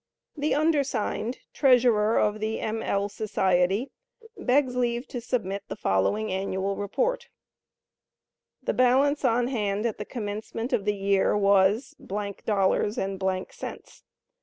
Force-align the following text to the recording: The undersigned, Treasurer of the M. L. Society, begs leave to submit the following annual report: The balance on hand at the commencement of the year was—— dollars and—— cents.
The 0.35 0.55
undersigned, 0.55 1.37
Treasurer 1.53 2.17
of 2.17 2.39
the 2.39 2.59
M. 2.59 2.81
L. 2.81 3.07
Society, 3.07 3.91
begs 4.35 4.75
leave 4.75 5.07
to 5.09 5.21
submit 5.21 5.61
the 5.67 5.75
following 5.75 6.31
annual 6.31 6.75
report: 6.75 7.29
The 8.63 8.73
balance 8.73 9.23
on 9.23 9.49
hand 9.49 9.85
at 9.85 9.99
the 9.99 10.05
commencement 10.05 10.73
of 10.73 10.85
the 10.85 10.95
year 10.95 11.37
was—— 11.37 11.93
dollars 12.03 12.97
and—— 12.97 13.21
cents. 13.51 14.01